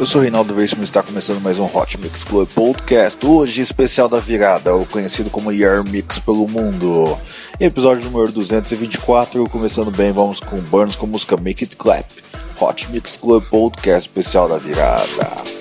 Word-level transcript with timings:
Eu 0.00 0.06
sou 0.06 0.22
Reinaldo 0.22 0.54
Veríssimo 0.54 0.82
e 0.82 0.84
está 0.84 1.02
começando 1.02 1.42
mais 1.42 1.58
um 1.58 1.66
Hot 1.66 2.00
Mix 2.00 2.24
Club 2.24 2.48
Podcast, 2.54 3.26
hoje 3.26 3.60
especial 3.60 4.08
da 4.08 4.16
virada, 4.16 4.74
o 4.74 4.86
conhecido 4.86 5.28
como 5.28 5.52
Year 5.52 5.84
Mix 5.86 6.18
pelo 6.18 6.48
mundo. 6.48 7.18
Episódio 7.60 8.06
número 8.06 8.32
224, 8.32 9.44
começando 9.50 9.90
bem, 9.90 10.10
vamos 10.10 10.40
com 10.40 10.56
Burns 10.56 10.96
com 10.96 11.06
música 11.06 11.36
Make 11.36 11.64
It 11.64 11.76
Clap. 11.76 12.06
Hot 12.58 12.90
Mix 12.90 13.18
Club 13.18 13.44
Podcast 13.50 14.08
especial 14.08 14.48
da 14.48 14.56
virada. 14.56 15.59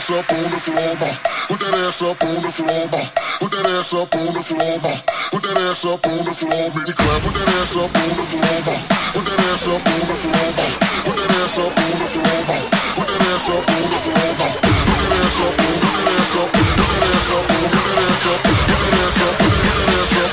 Ass 0.00 0.16
up 0.16 0.32
on 0.32 0.48
the 0.48 0.56
floor, 0.56 0.96
ma. 0.96 1.12
Put 1.44 1.60
that 1.60 1.76
ass 1.84 2.00
up 2.00 2.24
on 2.24 2.40
the 2.40 2.48
floor, 2.48 2.88
ma. 2.88 3.04
Put 3.36 3.52
that 3.52 3.68
ass 3.68 3.92
up 3.92 4.08
on 4.16 4.32
the 4.32 4.40
floor, 4.40 4.80
ma. 4.80 4.96
Put 5.28 5.44
that 5.44 5.60
ass 5.60 5.84
up 5.84 6.00
on 6.08 6.24
the 6.24 6.32
floor, 6.32 6.72
it 6.88 6.96
clap. 6.96 7.20
Put 7.20 7.36
that 7.36 7.52
ass 7.60 7.76
up 7.76 7.92
on 7.92 8.08
the 8.16 8.24
floor, 8.24 8.64
ma. 8.64 8.80
Put 9.12 9.28
that 9.28 9.44
ass 9.52 9.68
up 9.68 9.76
on 9.76 10.00
the 10.08 10.16
floor, 10.16 10.56
ma. 10.56 10.64
Put 11.04 11.20
that 11.20 11.36
ass 11.36 11.60
up 11.60 11.68
on 11.68 12.00
the 12.00 12.08
floor, 12.16 12.32
ma. 12.48 12.64
Put 12.96 13.12
that 13.12 13.28
ass 13.28 13.44
up 13.52 13.60
on 13.60 13.92
the 13.92 14.00
floor, 14.00 14.24
ma. 14.40 14.48
Put 14.88 15.04
that 15.04 15.20
ass 15.20 15.36
up, 15.36 15.52
put 15.60 15.84
that 15.84 16.16
ass 16.16 16.32
up, 16.32 16.48
put 16.48 16.80
that 16.80 17.04
ass 17.04 17.28
up, 17.28 17.44
put 17.44 17.76
that 17.76 18.00
ass 18.00 18.24
up, 18.24 18.40
put 18.40 18.56
that 18.56 18.96
ass 19.04 19.20
up, 19.20 19.36
put 19.36 19.36
that 19.36 19.36
ass 19.36 19.36
up, 19.36 19.36
put 19.36 19.52
that 19.60 19.84
ass 20.00 20.16
up. 20.16 20.32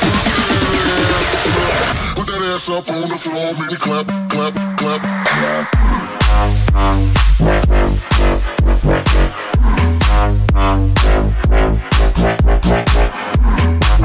Put 2.15 2.23
that 2.23 2.39
ass 2.55 2.71
up 2.71 2.87
on 2.87 3.03
the 3.11 3.19
floor, 3.19 3.51
it 3.67 3.83
clap, 3.83 4.07
clap, 4.31 4.55
clap. 4.79 5.03
clap, 5.27 5.77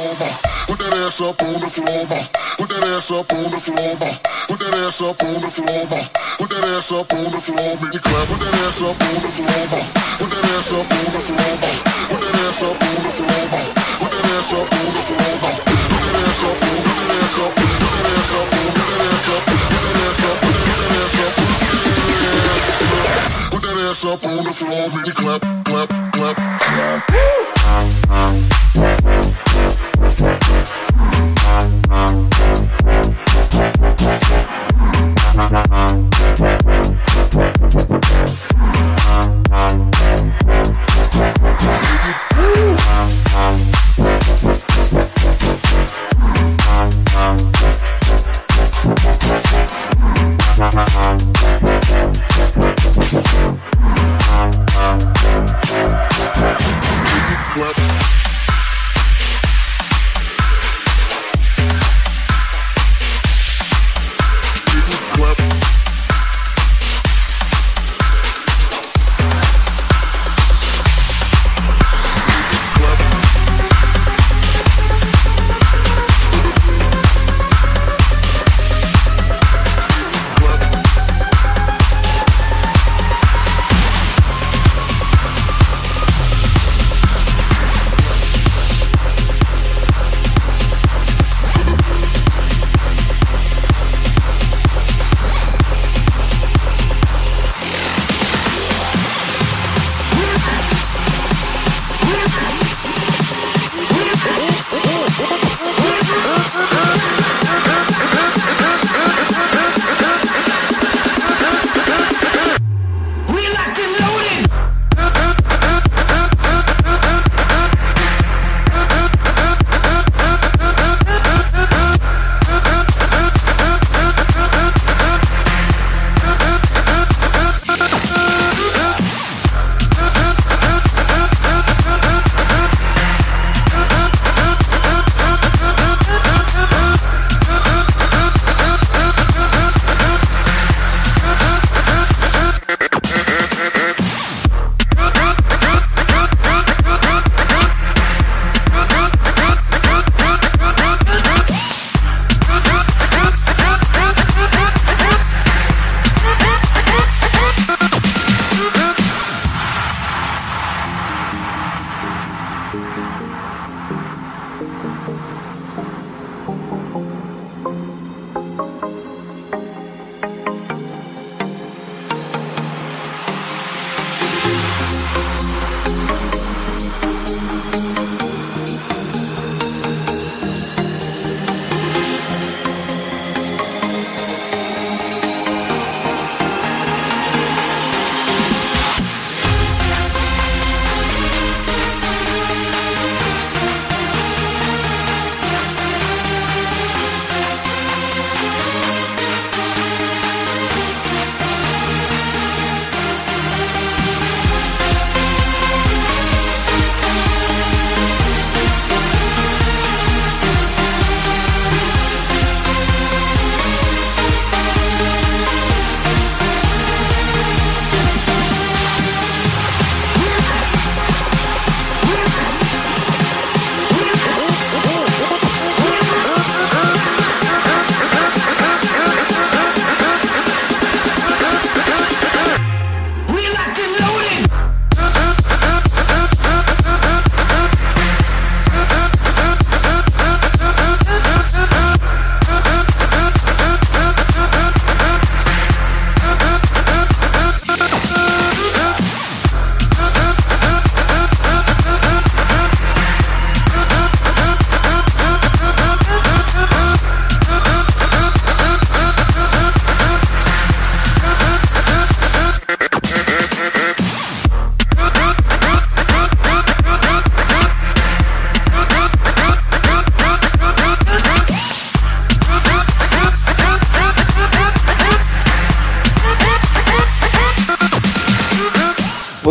Floor. 0.00 0.32
Put 0.66 0.78
that 0.80 0.94
ass 1.04 1.20
up 1.20 1.42
on 1.42 1.60
the 1.60 1.68
floor. 1.68 2.06
Put 2.56 2.68
that 2.70 2.84
ass 2.88 3.10
up 3.10 3.32
on 3.32 3.50
the 3.50 3.58
floor. 3.58 3.96
Put 4.48 4.58
that 4.60 4.74
ass 4.80 5.00
up 5.02 5.20
on 5.22 5.40
the 5.40 5.48
floor. 5.48 5.84
Put 6.38 6.48
that 6.50 6.64
ass 6.72 6.92
up 6.92 7.12
on 7.12 7.30
the 7.30 7.38
floor, 7.38 7.76
make 7.80 7.94
it 7.94 8.02
clap. 8.02 8.28
Put 8.28 8.40
that 8.40 8.54
ass 8.64 8.80
up 8.80 8.96
on 8.96 9.20
the 9.20 9.28
floor. 9.28 9.84
Put 10.16 10.30
that 10.30 10.44
ass 10.56 10.72
up 10.72 10.88
on 10.88 11.04
the 11.12 11.20
floor. 11.20 11.52
Put 12.08 12.20
that 12.20 12.36
ass 12.40 12.62
up 12.64 12.80
on 12.80 12.96
the 13.04 13.10
floor. 13.12 13.44
Put 14.00 14.10
that 14.10 14.24
ass 14.24 14.52
up 14.56 14.72
on 14.72 14.88
the 14.90 15.02
floor. 15.04 15.36
Put 15.90 16.00
that 16.00 16.16
ass 16.20 16.40
up, 16.40 16.56
put 16.60 16.80
that 16.80 17.10
ass 17.10 17.36
up, 17.40 17.50
put 17.50 17.50
that 17.50 17.90
ass 17.90 18.28
up, 18.30 18.40
put 18.40 18.64
that 18.70 18.96
ass 19.00 19.28
up, 19.30 19.40
put 19.40 19.76
that 19.80 20.00
ass 20.00 20.24
up, 20.24 20.40
put 20.40 20.56
that 20.60 20.96
ass 21.00 21.18
up, 21.20 21.32
put 23.50 23.62
that 23.62 23.78
ass 23.84 24.04
up. 24.04 24.20
On 24.24 24.44
the 24.44 24.50
floor, 24.50 24.88
make 24.96 25.08
it 25.08 25.14
clap, 25.14 25.42
clap, 25.64 25.88
clap. 26.12 26.36
Clap. 26.60 27.10
Thank 30.02 30.49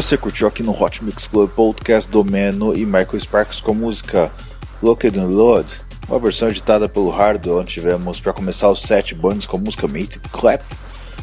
Você 0.10 0.18
curtiu 0.18 0.48
aqui 0.48 0.64
no 0.64 0.72
Hot 0.72 1.04
Mix 1.04 1.28
Club 1.28 1.52
Podcast 1.52 2.10
do 2.10 2.24
Meno 2.24 2.76
e 2.76 2.84
Michael 2.84 3.20
Sparks 3.20 3.62
com 3.62 3.74
a 3.74 3.76
música 3.76 4.32
Locked 4.82 5.20
and 5.20 5.28
Load, 5.28 5.72
uma 6.08 6.18
versão 6.18 6.50
editada 6.50 6.90
pelo 6.90 7.12
Hardo, 7.12 7.60
onde 7.60 7.74
tivemos 7.74 8.20
para 8.20 8.34
começar 8.34 8.72
os 8.72 8.82
sete 8.82 9.14
bands 9.14 9.46
com 9.46 9.58
a 9.58 9.60
música 9.60 9.88
Mate 9.88 10.20
Clap. 10.32 10.64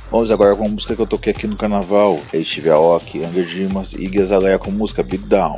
Vamos 0.08 0.30
agora 0.30 0.54
com 0.54 0.66
a 0.66 0.68
música 0.68 0.94
que 0.94 1.02
eu 1.02 1.06
toquei 1.06 1.32
aqui 1.32 1.48
no 1.48 1.56
carnaval, 1.56 2.20
Steve 2.28 2.70
Aoki, 2.70 3.24
Anger 3.24 3.44
Dimas 3.44 3.92
e 3.92 4.06
Gezaleia 4.06 4.56
com 4.56 4.70
a 4.70 4.74
música 4.74 5.02
Big 5.02 5.24
Down, 5.24 5.56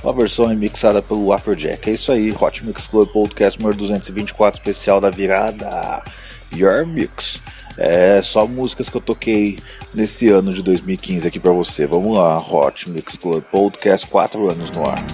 uma 0.00 0.12
versão 0.12 0.46
remixada 0.46 1.02
pelo 1.02 1.32
Afrojack. 1.32 1.90
É 1.90 1.94
isso 1.94 2.12
aí, 2.12 2.30
Hot 2.30 2.64
Mix 2.64 2.86
Club 2.86 3.08
Podcast 3.08 3.58
número 3.58 3.76
224 3.76 4.60
especial 4.60 5.00
da 5.00 5.10
virada. 5.10 6.04
Your 6.52 6.86
Mix. 6.86 7.40
É 7.76 8.20
só 8.22 8.46
músicas 8.46 8.88
que 8.88 8.96
eu 8.96 9.00
toquei 9.00 9.58
nesse 9.94 10.28
ano 10.28 10.52
de 10.52 10.62
2015 10.62 11.28
aqui 11.28 11.38
para 11.38 11.52
você. 11.52 11.86
Vamos 11.86 12.16
lá, 12.16 12.38
Hot 12.38 12.90
Mix 12.90 13.16
Club 13.16 13.42
Podcast, 13.44 14.06
4 14.06 14.50
anos 14.50 14.70
no 14.70 14.84
ar. 14.84 15.04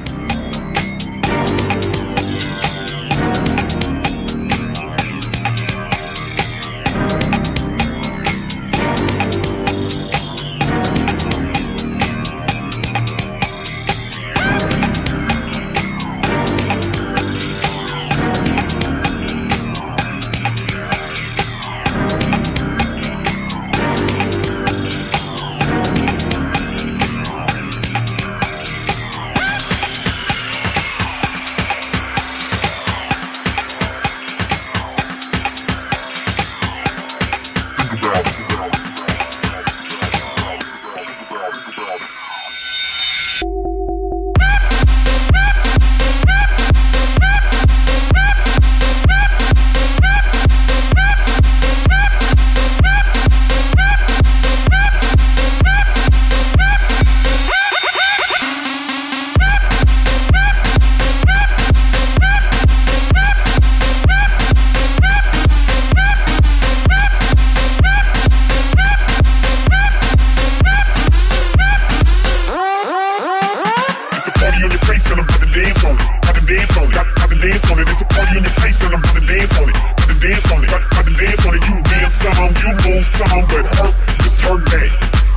party 74.54 74.66
on 74.66 74.70
your 74.70 74.86
face 74.86 75.10
and 75.10 75.18
I'm 75.18 75.26
having 75.26 75.50
to 75.50 75.54
dance 75.54 75.84
on 75.84 75.94
it. 75.94 76.06
having 76.22 76.46
to 76.46 76.54
dance 76.54 76.76
on 76.78 76.86
it. 76.86 76.94
having 76.94 77.38
to 77.38 77.48
dance 77.48 77.70
on 77.70 77.78
it. 77.78 77.88
It's 77.90 78.02
a 78.02 78.06
party 78.06 78.36
on 78.38 78.44
your 78.44 78.56
face 78.62 78.82
and 78.84 78.94
I'm 78.94 79.02
having 79.02 79.26
to 79.26 79.34
dance 79.34 79.58
on 79.58 79.68
it. 79.68 79.76
having 79.76 80.14
to 80.14 80.22
dance 80.22 80.52
on 80.52 80.62
it. 80.62 80.70
having 80.70 81.14
to 81.14 81.20
dance 81.24 81.46
on 81.46 81.54
it. 81.54 81.62
You 81.66 81.76
dance 81.82 82.14
some, 82.22 82.54
you 82.54 82.70
move 82.86 83.04
some, 83.04 83.42
but 83.50 83.66
hurt 83.74 83.94
is 84.22 84.38
her 84.46 84.58
day. 84.70 84.88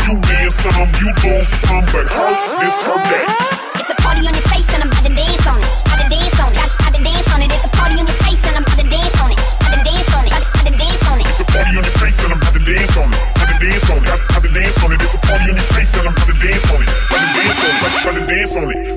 You 0.06 0.14
dance 0.22 0.56
some, 0.62 0.90
you 1.02 1.10
move 1.18 1.48
some, 1.50 1.86
but 1.90 2.06
hurt 2.14 2.38
is 2.62 2.78
her 2.86 3.00
day. 3.10 3.26
It's 3.82 3.90
a 3.90 3.98
party 4.06 4.22
on 4.22 4.34
your 4.38 4.48
face 4.54 4.70
and 4.70 4.82
I'm 4.86 4.92
about 4.94 5.06
to 5.08 5.14
dance 5.18 5.48
on 5.50 5.58
it. 5.58 5.72
About 5.82 5.98
to 5.98 6.08
dance 6.14 6.38
on 6.38 6.52
it. 6.54 6.62
About 6.78 6.94
to 6.94 7.02
dance 7.02 7.30
on 7.34 7.42
it. 7.42 7.50
It's 7.50 7.66
a 7.66 7.72
party 7.74 7.96
on 7.98 8.06
your 8.06 8.20
face 8.22 8.44
and 8.46 8.56
I'm 8.58 8.66
about 8.70 8.78
to 8.78 8.86
dance 8.86 9.18
on 9.18 9.30
it. 9.34 9.40
About 9.42 9.74
to 9.74 9.82
dance 9.82 10.14
on 10.14 10.26
it. 10.30 10.34
About 10.38 10.62
to 10.62 10.74
dance 10.78 11.04
on 11.10 11.18
it. 11.18 11.26
It's 11.26 11.42
a 11.42 11.46
party 11.50 11.74
on 11.74 11.82
your 11.82 11.98
face 11.98 12.20
and 12.22 12.30
I'm 12.30 12.38
about 12.38 12.54
to 12.54 12.62
dance 12.62 12.94
on 13.02 13.10
it. 13.10 13.18
About 13.34 13.50
to 13.50 13.58
dance 13.66 13.90
on 13.90 13.98
it. 13.98 14.10
About 14.14 14.44
to 14.46 14.50
dance 14.54 14.78
on 14.86 14.90
it. 14.94 15.02
It's 15.02 15.16
a 15.18 15.20
party 15.26 15.46
on 15.50 15.58
your 15.58 15.70
face 15.74 15.92
and 15.98 16.06
I'm 16.06 16.14
about 16.14 16.30
to 16.30 16.36
dance 16.38 16.70
on 16.70 16.80
it. 16.86 16.90
About 17.10 17.18
to 17.18 17.30
dance 17.34 17.58
on 17.58 17.72
it. 17.74 17.98
About 17.98 18.14
to 18.14 18.24
dance 18.30 18.56
on 18.62 18.70
it. 18.70 18.97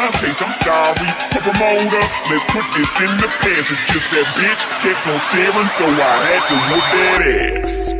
Sometimes 0.00 0.20
taste, 0.22 0.42
I'm 0.42 0.52
sorry. 0.52 1.12
Put 1.30 1.44
a 1.44 1.52
motor, 1.58 2.00
let's 2.30 2.44
put 2.44 2.64
this 2.72 2.88
in 3.00 3.16
the 3.20 3.28
past. 3.44 3.70
It's 3.70 3.84
just 3.92 4.10
that 4.12 4.24
bitch 4.32 4.62
kept 4.80 5.06
on 5.06 5.20
staring, 5.28 5.68
so 5.76 5.84
I 5.84 6.16
had 6.24 6.42
to 6.48 6.56
whoop 6.70 6.86
that 6.96 7.64
ass. 7.64 7.99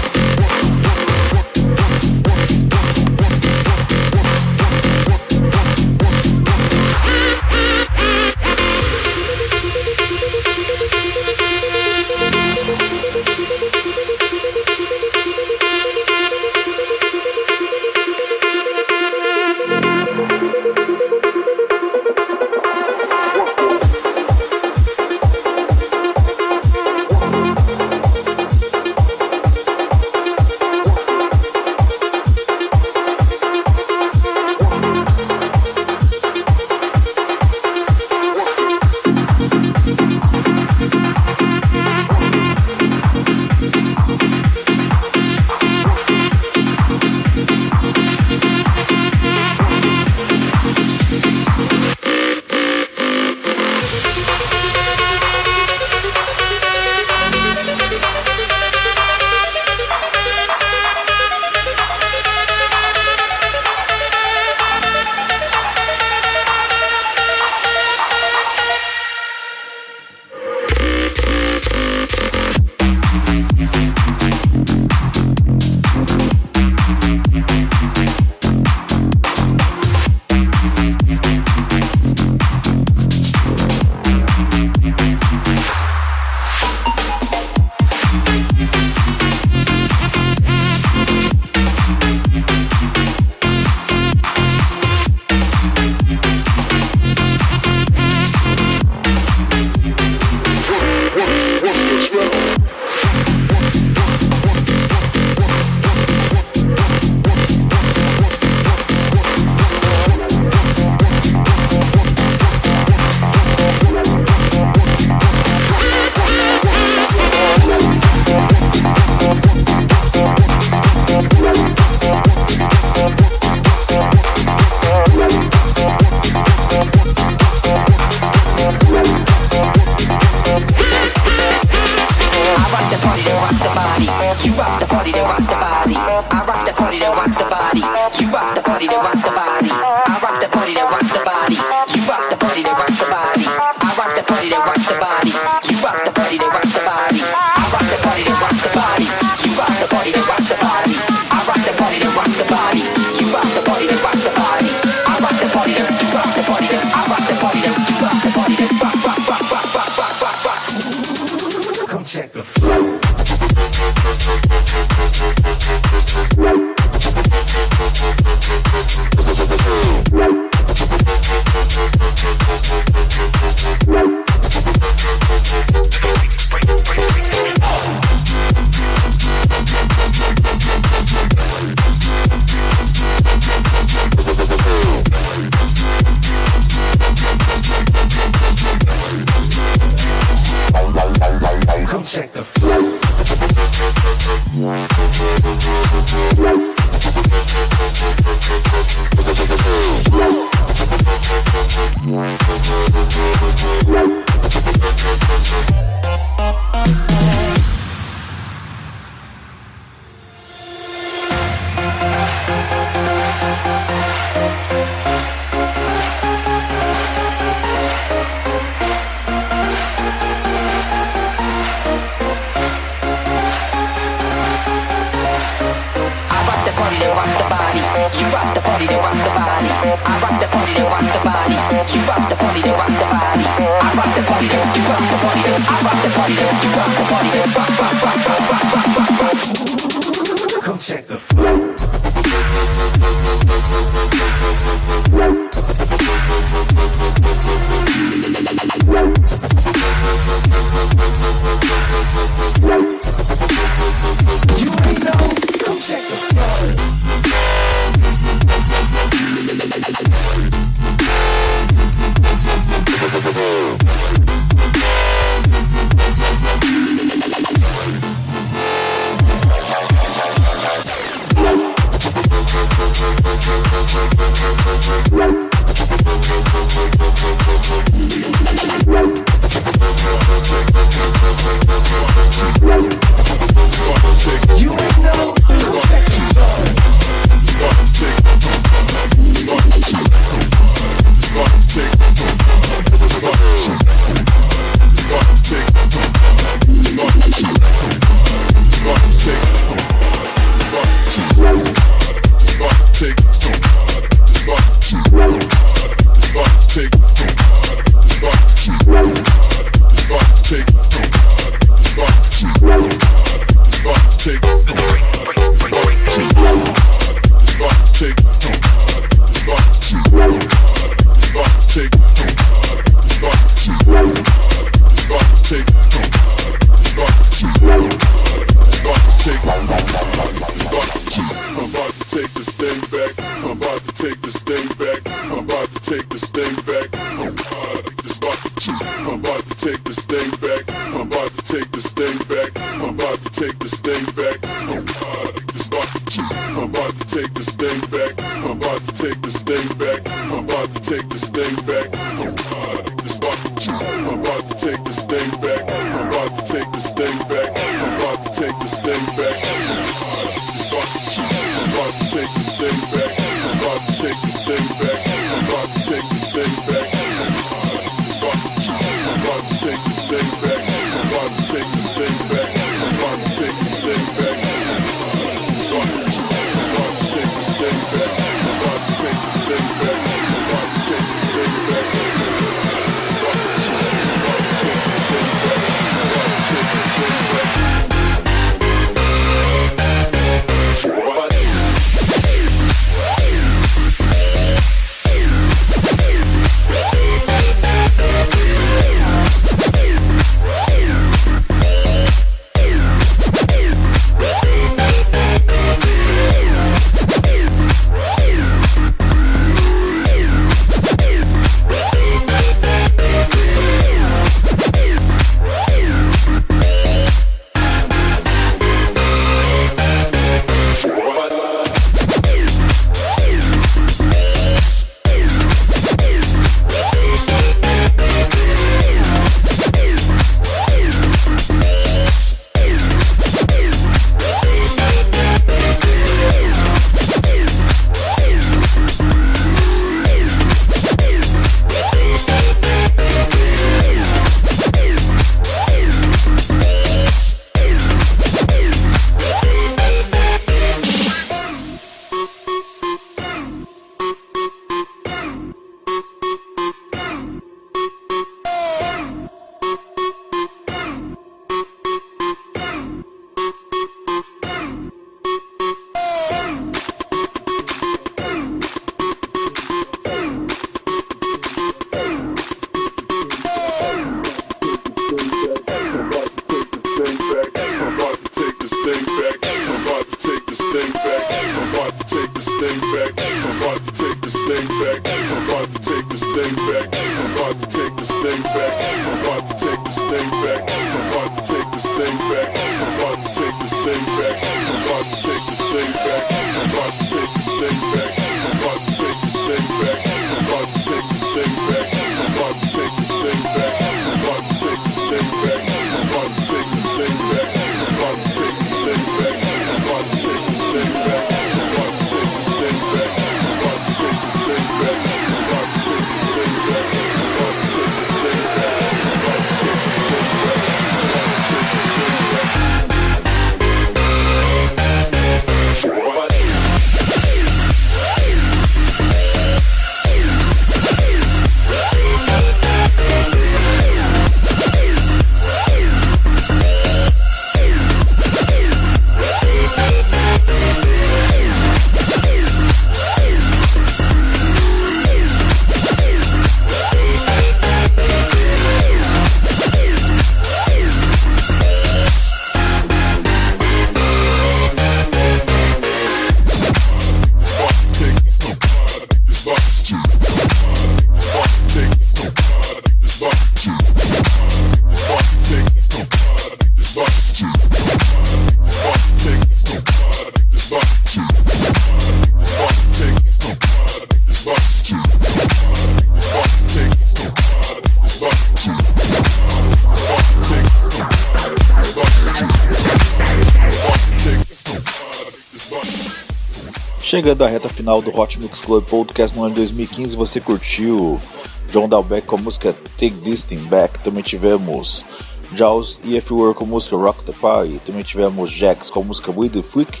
Chegando 587.18 587.42
à 587.42 587.48
reta 587.48 587.68
final 587.68 588.00
do 588.00 588.16
Hot 588.16 588.38
Mix 588.38 588.62
Club 588.62 588.84
Podcast 588.84 589.36
no 589.36 589.42
ano 589.42 589.52
de 589.52 589.62
2015, 589.62 590.14
você 590.14 590.40
curtiu 590.40 591.20
John 591.68 591.88
Dalbeck 591.88 592.24
com 592.24 592.36
a 592.36 592.38
música 592.38 592.72
Take 592.96 593.10
This 593.24 593.42
Thing 593.42 593.64
Back. 593.64 593.98
Também 593.98 594.22
tivemos 594.22 595.04
Jaws 595.52 595.98
e 596.04 596.14
You 596.14 596.22
Were 596.30 596.54
com 596.54 596.62
a 596.62 596.68
música 596.68 596.96
Rock 596.96 597.24
the 597.24 597.32
Party. 597.32 597.80
Também 597.84 598.04
tivemos 598.04 598.52
Jax 598.52 598.88
com 598.88 599.00
a 599.00 599.02
música 599.02 599.32
With 599.32 599.48
the 599.48 599.62
Freak. 599.64 600.00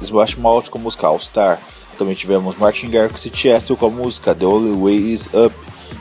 Smash 0.00 0.36
Mouth 0.36 0.70
com 0.70 0.78
a 0.78 0.80
música 0.80 1.06
All 1.06 1.20
Star. 1.20 1.60
Também 1.98 2.14
tivemos 2.14 2.56
Martin 2.56 2.88
Garrix 2.88 3.26
e 3.26 3.30
Chester 3.30 3.76
com 3.76 3.84
a 3.84 3.90
música 3.90 4.34
The 4.34 4.46
Only 4.46 4.74
Way 4.74 5.12
Is 5.12 5.28
Up. 5.34 5.54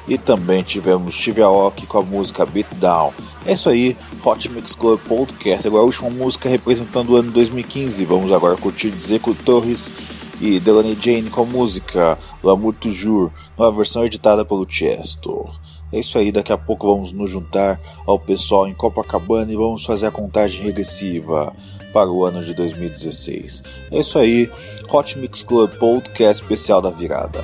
E 0.07 0.17
também 0.17 0.63
tivemos 0.63 1.13
Steve 1.13 1.41
Aoki 1.41 1.85
com 1.85 1.97
a 1.97 2.03
música 2.03 2.45
Beat 2.45 2.67
Down. 2.75 3.11
É 3.45 3.51
isso 3.51 3.67
aí, 3.67 3.97
Hot 4.23 4.47
Mix 4.47 4.77
Club 4.77 5.01
Podcast. 5.01 5.67
Agora 5.67 5.83
a 5.83 5.85
última 5.85 6.09
música 6.09 6.47
representando 6.47 7.09
o 7.09 7.15
ano 7.17 7.31
2015. 7.31 8.05
Vamos 8.05 8.31
agora 8.31 8.55
curtir 8.55 8.93
Zeco 8.97 9.35
Torres 9.35 9.91
e 10.43 10.59
Delaney 10.59 10.97
Jane 10.99 11.29
com 11.29 11.43
a 11.43 11.45
música 11.45 12.19
L'amour 12.43 12.73
toujours, 12.73 13.31
numa 13.57 13.71
versão 13.71 14.03
editada 14.03 14.43
pelo 14.43 14.69
Chesto. 14.69 15.49
É 15.89 15.99
isso 15.99 16.17
aí, 16.17 16.33
daqui 16.33 16.51
a 16.51 16.57
pouco 16.57 16.93
vamos 16.93 17.13
nos 17.13 17.31
juntar 17.31 17.79
ao 18.05 18.19
pessoal 18.19 18.67
em 18.67 18.73
Copacabana 18.73 19.53
e 19.53 19.55
vamos 19.55 19.85
fazer 19.85 20.07
a 20.07 20.11
contagem 20.11 20.61
regressiva 20.61 21.55
para 21.93 22.11
o 22.11 22.25
ano 22.25 22.43
de 22.43 22.53
2016. 22.55 23.63
É 23.89 23.99
isso 23.99 24.19
aí, 24.19 24.51
Hot 24.91 25.17
Mix 25.17 25.43
Club 25.43 25.71
Podcast 25.77 26.43
especial 26.43 26.81
da 26.81 26.89
virada. 26.89 27.41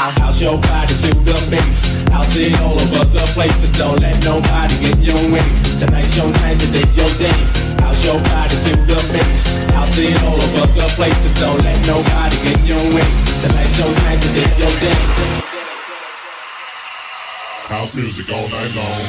I'll 0.00 0.10
house 0.12 0.40
your 0.40 0.56
body 0.56 0.94
to 1.04 1.12
the 1.28 1.36
base. 1.52 1.92
House 2.08 2.34
it 2.34 2.58
all 2.62 2.72
over 2.72 3.04
the 3.04 3.20
place. 3.36 3.52
So 3.60 3.68
don't 3.76 4.00
let 4.00 4.16
nobody 4.24 4.72
get 4.80 4.96
your 4.96 5.20
way. 5.28 5.44
Tonight's 5.76 6.16
your 6.16 6.32
night, 6.40 6.56
today's 6.56 6.96
your 6.96 7.12
day. 7.20 7.36
House 7.84 8.00
your 8.08 8.16
body 8.32 8.56
to 8.64 8.72
the 8.88 8.96
base. 9.12 9.44
House 9.76 9.98
it 9.98 10.16
all 10.24 10.40
over 10.40 10.72
the 10.72 10.88
place. 10.96 11.20
So 11.20 11.28
don't 11.44 11.60
let 11.60 11.76
nobody 11.84 12.36
get 12.48 12.64
your 12.64 12.80
way. 12.96 13.04
Tonight's 13.44 13.76
your 13.76 13.92
night, 13.92 14.16
today's 14.24 14.56
your 14.56 14.72
day. 14.80 14.96
House 17.68 17.92
music 17.92 18.32
all 18.32 18.48
night 18.48 18.72
long. 18.72 19.04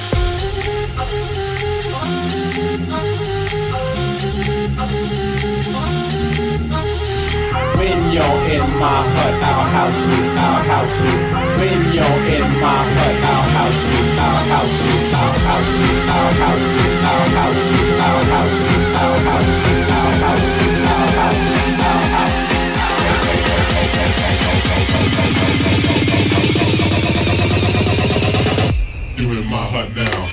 When 7.92 8.08
you're 8.08 8.24
in 8.24 8.64
my 8.80 9.04
hut, 9.04 9.36
I'll 9.52 9.68
house 9.76 10.08
you, 10.08 10.24
I'll 10.40 10.64
house 10.64 10.96
you. 11.04 11.12
When 11.60 11.92
you're 11.92 12.20
in 12.40 12.48
my 12.64 12.80
hut, 12.96 13.20
I'll 13.20 13.44
house 13.52 13.84
you, 13.92 14.00
I'll 14.16 14.48
house 14.48 14.80
you, 14.88 14.96
I'll 15.12 15.36
house 15.44 15.76
you, 15.76 15.92
I'll 16.08 16.32
house 16.40 16.72
you, 16.72 16.88
I'll 17.04 17.28
house 17.36 17.68
you, 17.68 17.84
I'll 18.00 18.24
house 18.32 18.64
you, 18.64 18.80
I'll 18.96 19.20
house 19.28 19.60
you, 19.60 19.76
I'll 19.92 20.16
house 20.24 20.56
you, 20.56 20.72
I'll 20.88 21.12
house 21.12 21.36
you, 21.36 21.68
I'll 21.84 22.08
house 22.16 22.40
you. 22.48 22.62
You're 29.18 29.36
in 29.36 29.48
my 29.52 29.64
hut 29.68 29.92
now. 29.98 30.32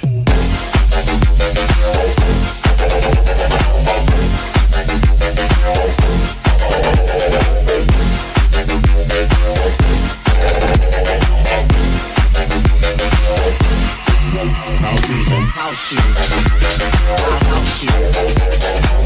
house 15.68 15.92
you. 15.92 15.98
I'll 16.00 17.44
house 17.44 17.84
you. 17.84 17.90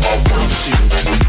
I 0.04 0.22
house 0.30 0.68
you. 0.68 1.21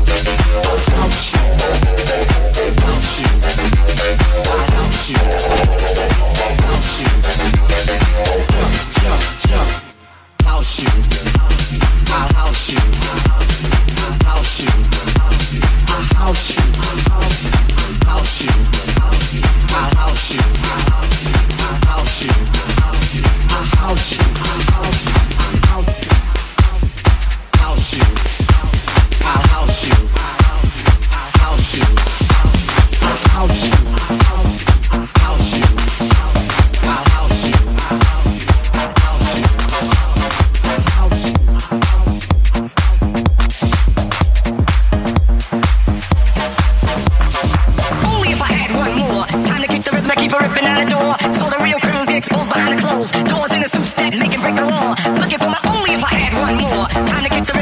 trying 57.28 57.46
to 57.46 57.46
get 57.46 57.48
the 57.48 57.53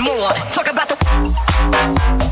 more. 0.00 0.30
Talk 0.52 0.68
about 0.70 0.88
the. 0.88 2.27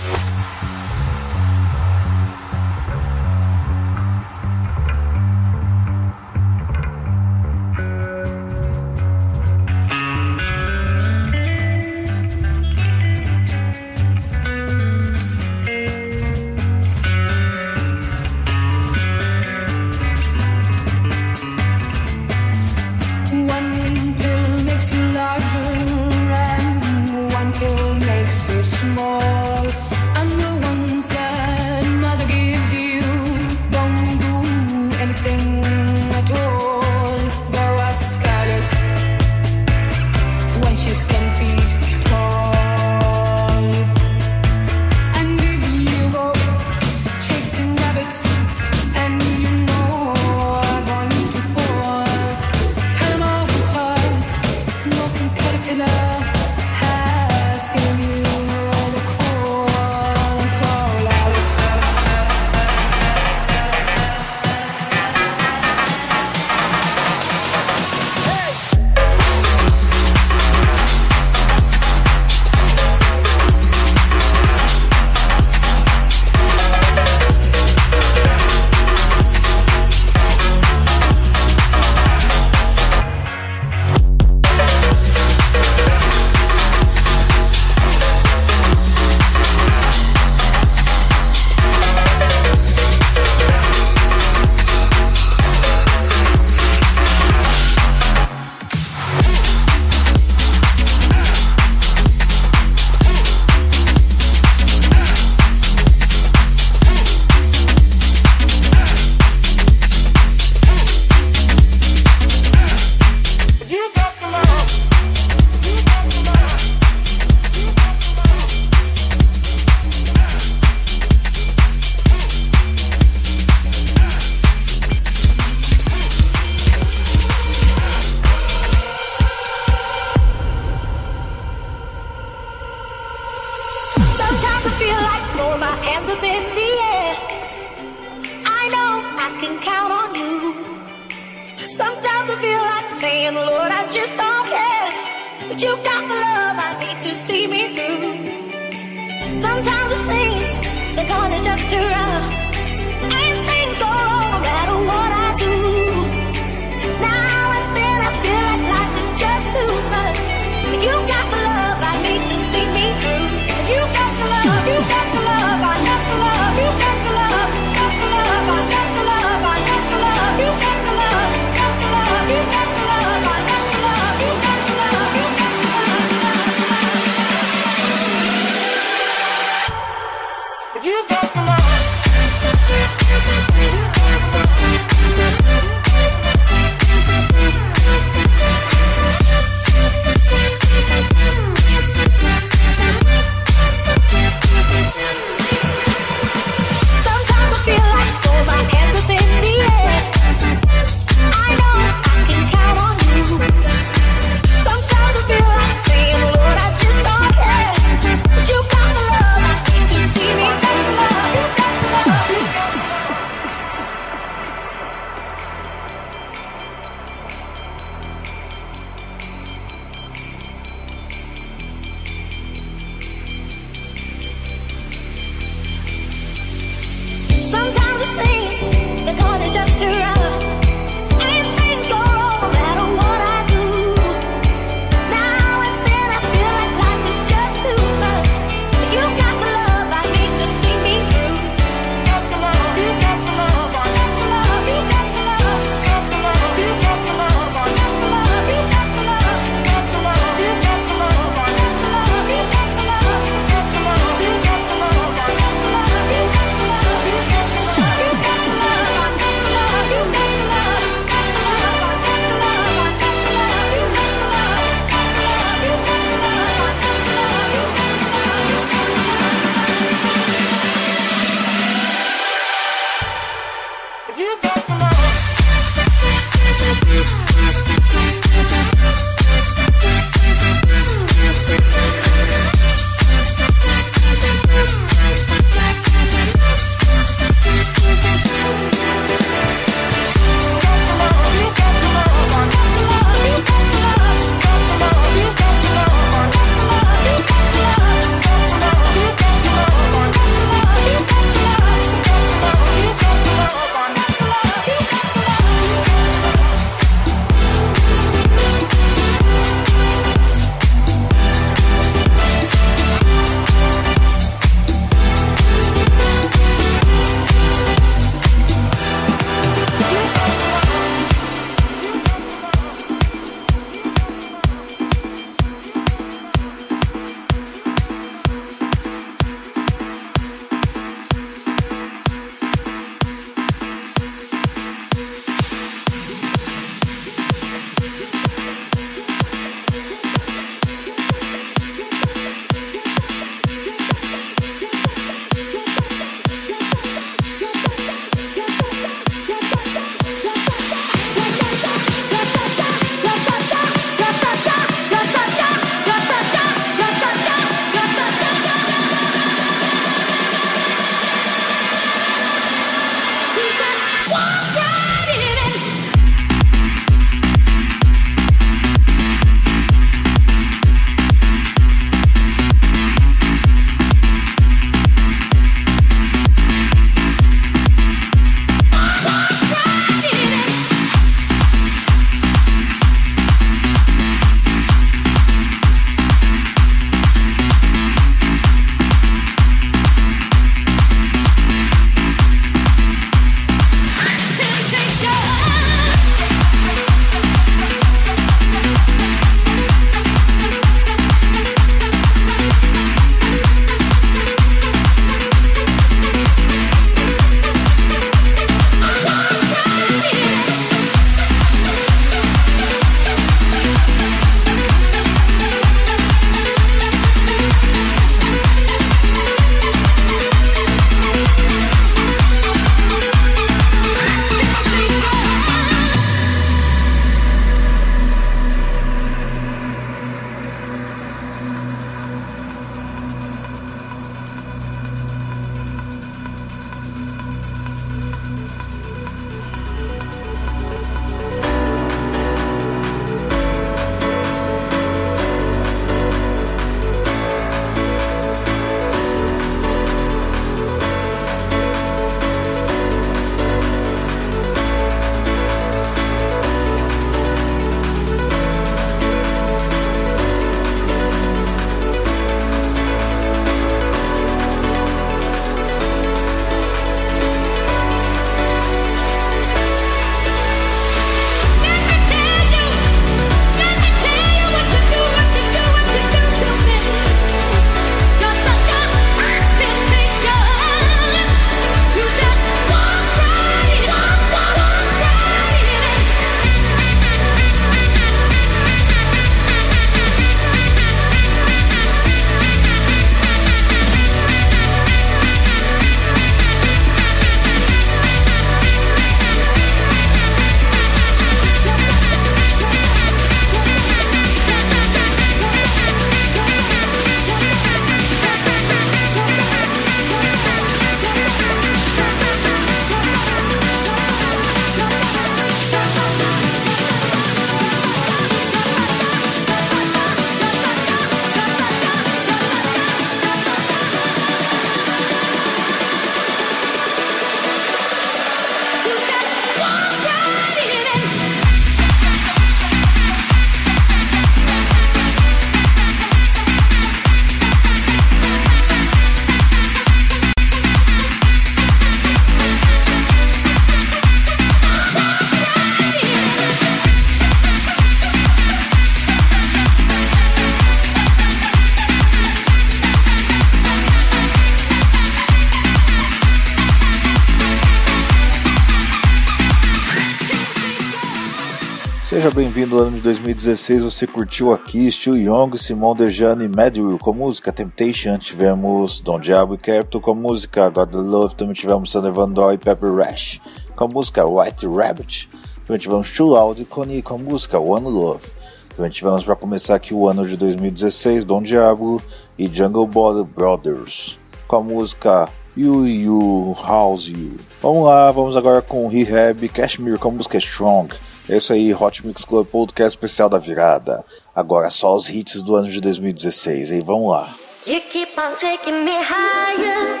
Bem-vindo 562.58 562.76
ao 562.76 562.88
ano 562.88 562.96
de 562.96 563.02
2016. 563.02 563.84
Você 563.84 564.04
curtiu 564.04 564.52
aqui 564.52 564.90
Stu 564.90 565.16
Young, 565.16 565.56
Simon 565.56 565.94
Dejane 565.94 566.46
e 566.46 566.48
Madrill 566.48 566.98
com 566.98 567.12
música 567.12 567.52
Temptation. 567.52 568.18
Tivemos 568.18 568.98
Don 568.98 569.20
Diablo 569.20 569.54
e 569.54 569.58
Capital 569.58 570.00
com 570.00 570.12
música 570.12 570.68
God 570.68 570.90
the 570.90 570.98
Love. 570.98 571.36
Também 571.36 571.54
tivemos 571.54 571.92
Sander 571.92 572.10
Van 572.10 572.28
Doy 572.28 572.54
e 572.54 572.58
Pepper 572.58 572.92
Rash 572.96 573.40
com 573.76 573.86
música 573.86 574.26
White 574.26 574.66
Rabbit. 574.66 575.30
Também 575.64 575.78
tivemos 575.78 576.10
Too 576.10 576.26
Loud 576.26 576.60
e 576.60 576.64
Connie 576.64 577.00
com 577.00 577.16
música 577.16 577.60
One 577.60 577.86
Love. 577.86 578.26
Também 578.74 578.90
tivemos 578.90 579.22
para 579.22 579.36
começar 579.36 579.76
aqui 579.76 579.94
o 579.94 580.08
ano 580.08 580.26
de 580.26 580.36
2016 580.36 581.24
Don 581.24 581.44
Diablo 581.44 582.02
e 582.36 582.48
Jungle 582.52 582.88
Body 582.88 583.22
Brothers 583.36 584.18
com 584.48 584.56
a 584.56 584.60
música 584.60 585.28
You 585.56 585.86
You 585.86 586.56
House 586.60 587.06
You. 587.06 587.36
Vamos 587.62 587.84
lá, 587.84 588.10
vamos 588.10 588.36
agora 588.36 588.60
com 588.60 588.88
Rehab 588.88 589.48
Cashmere 589.48 589.96
com 589.96 590.08
a 590.08 590.12
música 590.12 590.38
Strong. 590.38 590.88
É 591.28 591.36
isso 591.36 591.52
aí, 591.52 591.74
Hot 591.74 592.06
Mix 592.06 592.24
Club 592.24 592.46
Podcast 592.46 592.96
especial 592.96 593.28
da 593.28 593.36
virada. 593.36 594.02
Agora 594.34 594.70
só 594.70 594.96
os 594.96 595.10
hits 595.10 595.42
do 595.42 595.54
ano 595.56 595.68
de 595.68 595.78
2016, 595.78 596.72
hein? 596.72 596.80
Vamos 596.82 597.10
lá. 597.10 597.34
You 597.66 597.82
keep 597.82 598.18
on 598.18 598.34
taking 598.34 598.82
me 598.82 598.92
higher, 598.92 600.00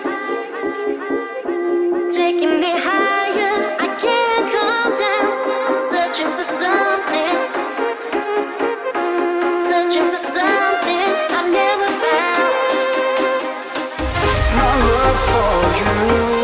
taking 2.10 2.58
me 2.58 2.72
higher. 2.72 3.76
I 3.78 3.88
can't 4.00 4.50
calm 4.50 4.92
down, 4.96 5.78
searching 5.90 6.32
for 6.34 6.44
something, 6.44 7.36
searching 9.68 10.08
for 10.08 10.16
something 10.16 11.08
I've 11.28 11.50
never 11.50 11.88
found. 12.04 12.78
My 14.56 14.72
love 14.88 15.20
for 15.28 16.32
you 16.32 16.37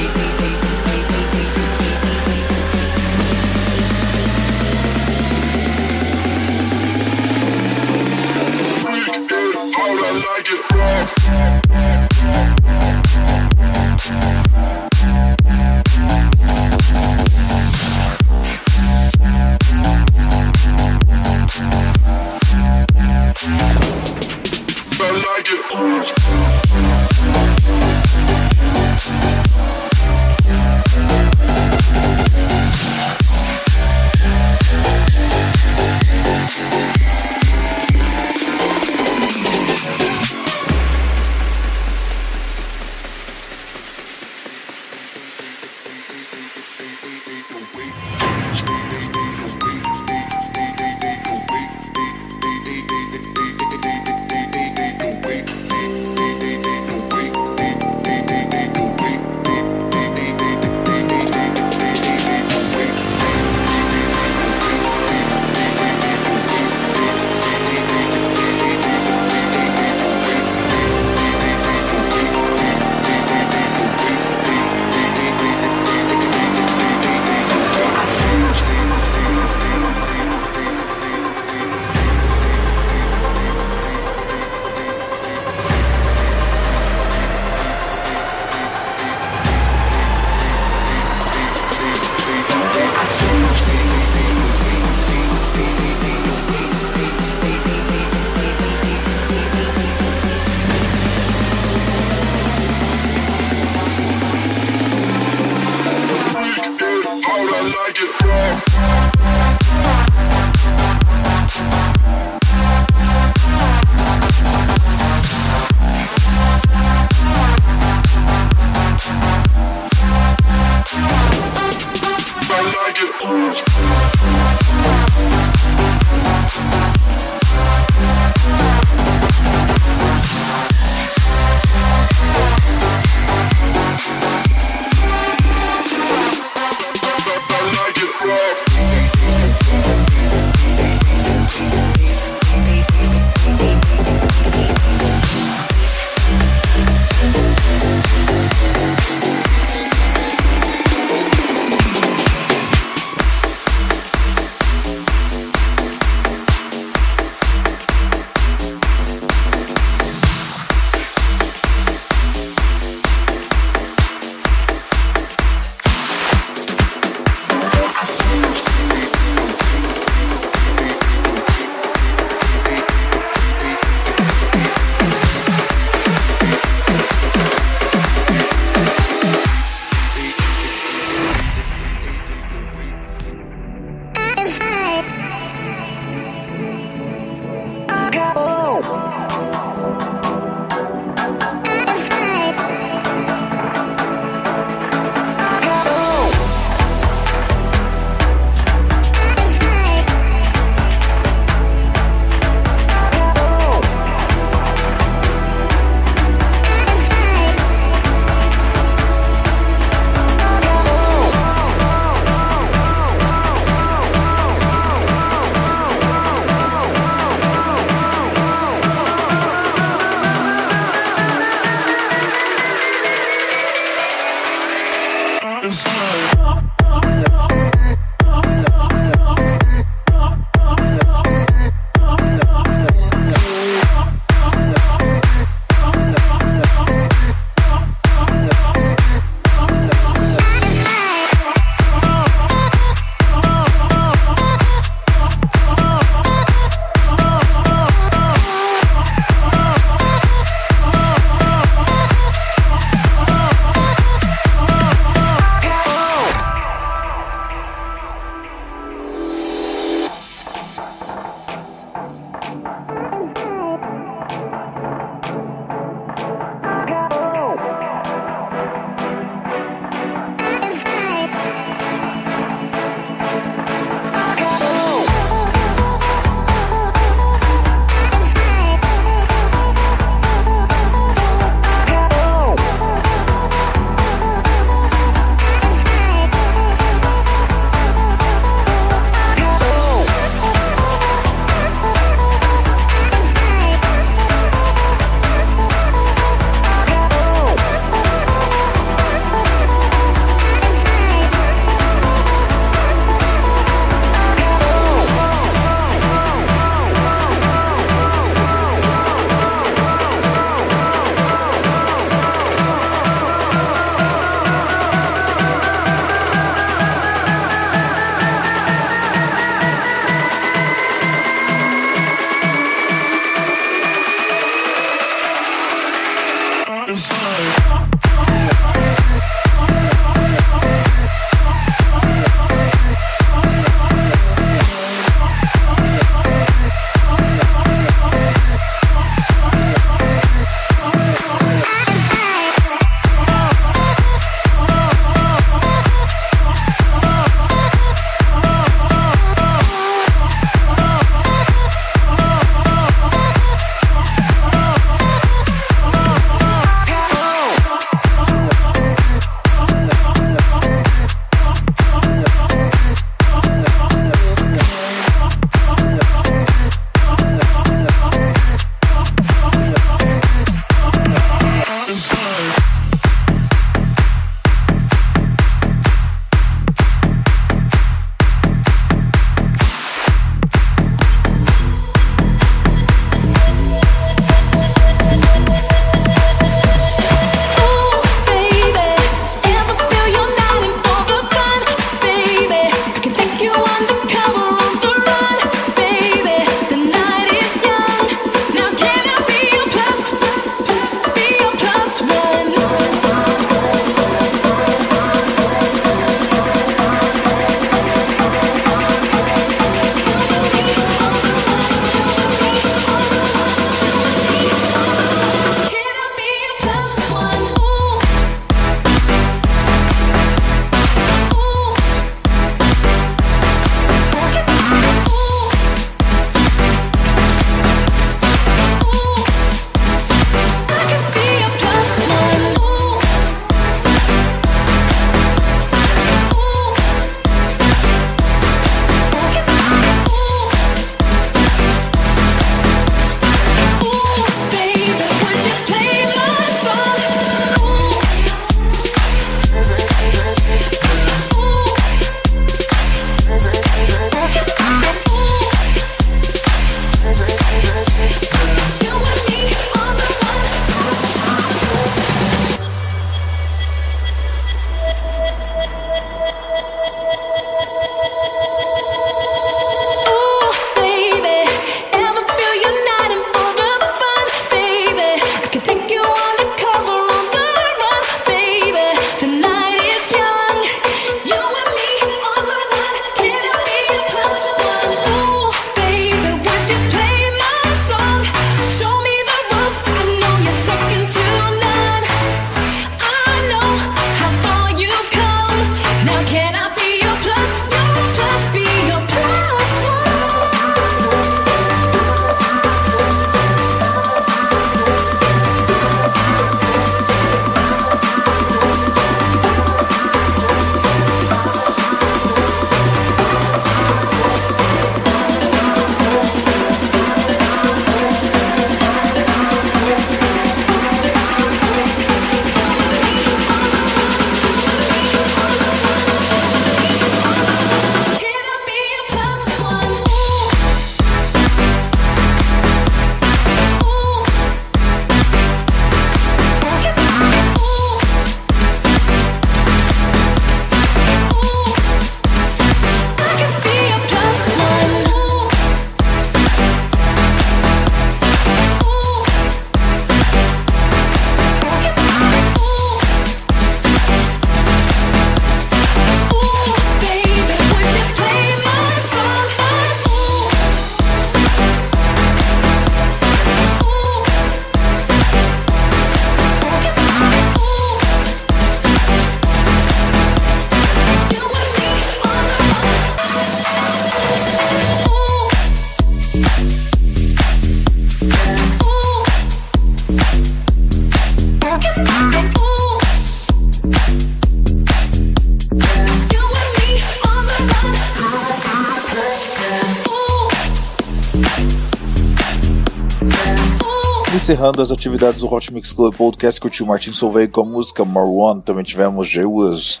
Encerrando 594.42 594.82
as 594.82 594.90
atividades 594.90 595.40
do 595.40 595.54
Hot 595.54 595.72
Mix 595.72 595.92
Club 595.92 596.16
Podcast, 596.16 596.60
com 596.60 596.66
o 596.66 596.70
tio 596.70 596.84
Martin 596.84 597.12
Solveig 597.12 597.52
com 597.52 597.60
a 597.60 597.64
música 597.64 598.04
Marwan, 598.04 598.58
também 598.58 598.82
tivemos 598.82 599.28
Jewels 599.28 600.00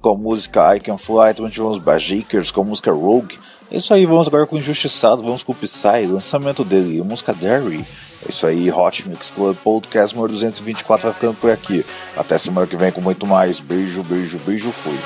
com 0.00 0.14
a 0.14 0.16
música 0.16 0.74
I 0.74 0.80
Can 0.80 0.96
Fly, 0.96 1.34
também 1.36 1.52
tivemos 1.52 1.76
Bajakers 1.76 2.50
com 2.50 2.62
a 2.62 2.64
música 2.64 2.90
Rogue. 2.90 3.38
É 3.70 3.76
isso 3.76 3.92
aí, 3.92 4.06
vamos 4.06 4.26
agora 4.26 4.46
com 4.46 4.56
o 4.56 4.58
Injustiçado, 4.58 5.22
vamos 5.22 5.42
com 5.42 5.52
o 5.52 5.54
Psy, 5.54 6.06
lançamento 6.10 6.64
dele, 6.64 7.02
a 7.02 7.04
música 7.04 7.34
Derry. 7.34 7.84
É 8.24 8.30
isso 8.30 8.46
aí, 8.46 8.72
Hot 8.72 9.06
Mix 9.06 9.30
Club 9.30 9.58
Podcast 9.58 10.16
número 10.16 10.32
224 10.32 11.08
vai 11.08 11.12
ficando 11.12 11.34
por 11.34 11.50
aqui. 11.50 11.84
Até 12.16 12.38
semana 12.38 12.66
que 12.66 12.76
vem 12.76 12.90
com 12.90 13.02
muito 13.02 13.26
mais. 13.26 13.60
Beijo, 13.60 14.02
beijo, 14.04 14.40
beijo, 14.46 14.72
fui. 14.72 14.96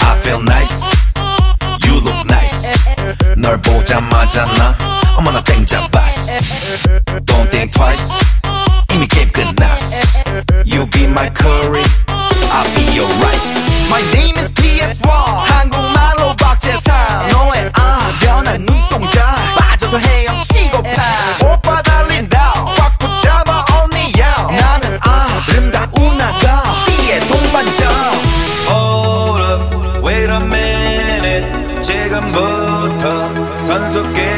I 0.00 0.22
feel 0.22 0.40
nice. 0.40 1.01
널 3.36 3.60
보자마자 3.60 4.44
나 4.46 4.76
어머나 5.16 5.42
땡 5.42 5.64
잡았어 5.66 6.32
Don't 7.26 7.50
think 7.50 7.70
twice. 7.72 8.12
이미 8.92 9.06
게임 9.06 9.30
끝났어. 9.32 9.96
You 10.64 10.86
be 10.90 11.04
my 11.04 11.30
curry. 11.34 11.84
I'll 12.08 12.68
be 12.74 12.84
your 12.96 13.08
rice. 13.24 13.88
My 13.88 14.02
name 14.14 14.36
is 14.38 14.52
PS1 14.54 15.08
한국말로 15.08 16.34
박재상 16.36 17.28
너의 17.30 17.70
아 17.74 18.12
변한 18.20 18.64
눈동자. 18.64 19.34
빠져서 19.58 19.98
헤엄치고 19.98 20.82
파. 20.82 21.46
오빠 21.52 21.82
caso 33.92 34.31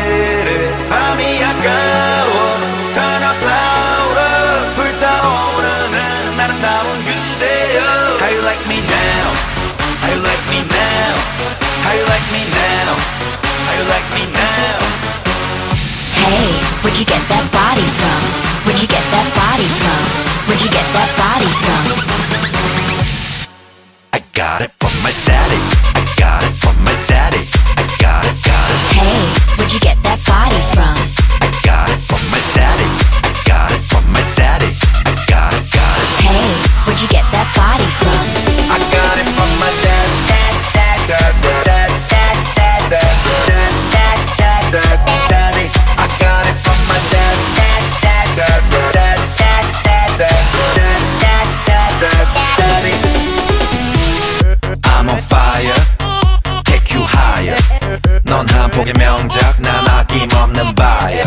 넌 58.35 58.49
한폭의 58.49 58.95
명작 58.99 59.61
난 59.61 59.89
아낌없는 59.89 60.75
buyer 60.75 61.25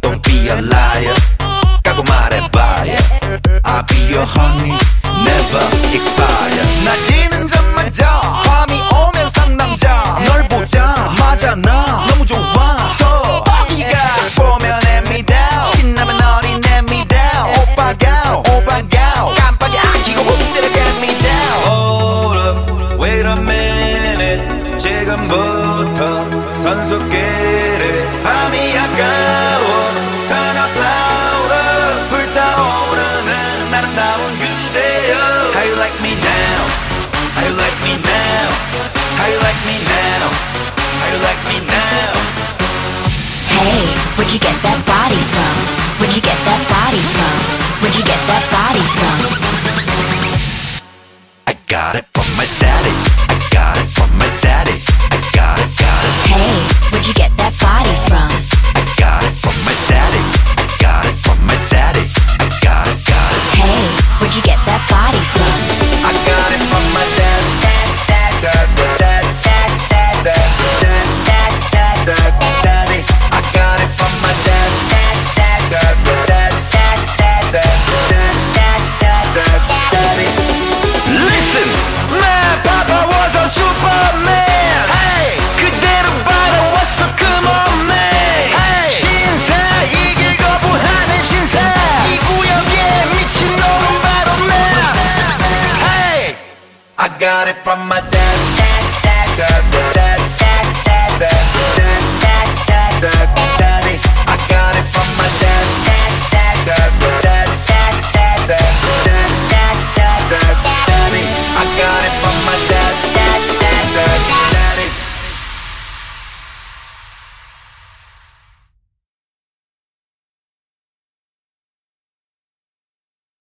Don't 0.00 0.22
be 0.22 0.48
a 0.48 0.58
liar. 0.58 1.14
까고 1.82 2.04
말해봐 2.04 2.84
I'll 3.64 3.84
be 3.88 3.98
your 4.14 4.24
honey. 4.24 4.78
Never 5.24 5.66
expire. 5.92 6.62
낮지는 6.84 7.48
점마저 7.48 8.45